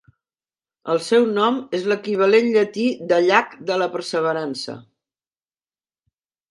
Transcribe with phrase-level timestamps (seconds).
[0.93, 4.81] El seu nom és l'equivalent llatí de Llac de la Perseverança.